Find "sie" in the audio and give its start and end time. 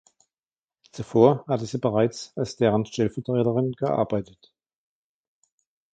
1.67-1.77